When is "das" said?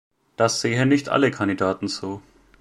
0.35-0.61